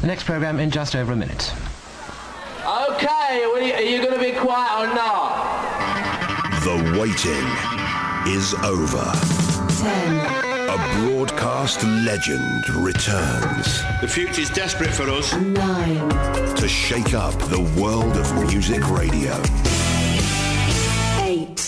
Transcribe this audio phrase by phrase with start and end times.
[0.00, 1.52] The next program in just over a minute.
[2.64, 5.44] Okay, are you going to be quiet or not?
[6.62, 9.04] The waiting is over.
[9.80, 10.16] Ten,
[10.68, 10.76] A
[11.06, 15.32] broadcast legend returns The future's desperate for us.
[15.34, 16.08] nine,
[16.56, 19.34] to shake up the world of music radio.
[21.22, 21.67] eight,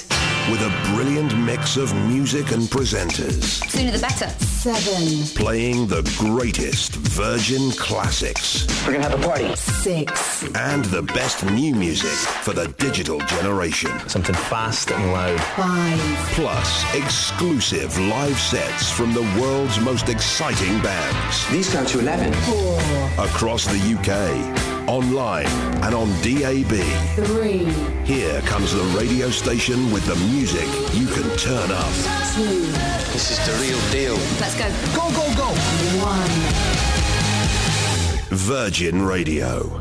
[0.51, 4.29] With a brilliant mix of music and presenters, Sooner the better.
[4.41, 9.55] seven, playing the greatest Virgin classics We're going to have a party.
[9.55, 12.11] six, and the best new music
[12.42, 13.92] for the digital generation.
[14.09, 15.41] Something fast and loud.
[15.56, 16.01] five,
[16.34, 22.33] Plus, exclusive live sets from the world's most exciting bands These go to 11.
[22.33, 22.80] four,
[23.25, 25.47] across the UK, online
[25.85, 26.75] and on DAB.
[27.15, 27.65] three,
[28.05, 31.93] Here comes the radio station with the music you can turn up.
[32.35, 32.67] two,
[33.12, 34.17] This is the real deal.
[34.41, 34.67] Let's go.
[34.97, 35.48] Go, go, go!
[36.03, 36.31] one.
[38.37, 39.81] Virgin Radio.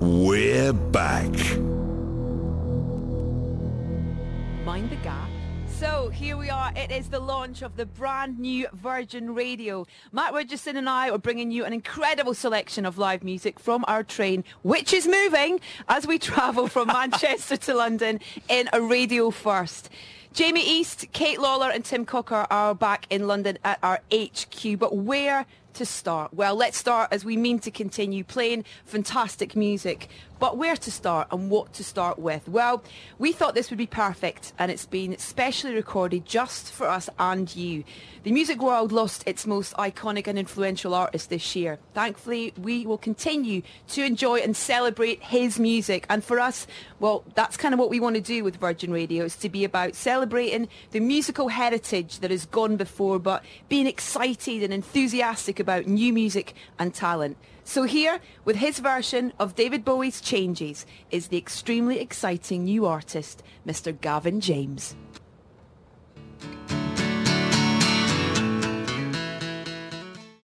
[0.00, 1.30] We're back.
[4.64, 5.28] Mind the gap.
[5.76, 6.72] So here we are.
[6.74, 9.86] It is the launch of the brand new Virgin Radio.
[10.10, 14.02] Matt Richardson and I are bringing you an incredible selection of live music from our
[14.02, 19.88] train, which is moving as we travel from Manchester to London in a radio first.
[20.32, 24.78] Jamie East, Kate Lawler and Tim Cocker are back in London at our HQ.
[24.78, 25.46] But where
[25.78, 26.34] to start?
[26.34, 30.08] Well, let's start as we mean to continue playing fantastic music.
[30.38, 32.46] But where to start and what to start with?
[32.48, 32.84] Well,
[33.18, 37.54] we thought this would be perfect and it's been specially recorded just for us and
[37.56, 37.82] you.
[38.22, 41.78] The music world lost its most iconic and influential artist this year.
[41.94, 46.06] Thankfully, we will continue to enjoy and celebrate his music.
[46.08, 46.66] And for us,
[47.00, 49.24] well, that's kind of what we want to do with Virgin Radio.
[49.24, 54.62] is to be about celebrating the musical heritage that has gone before, but being excited
[54.62, 57.36] and enthusiastic about new music and talent.
[57.62, 63.42] So here, with his version of David Bowie's Changes, is the extremely exciting new artist,
[63.66, 63.92] Mr.
[64.00, 64.96] Gavin James.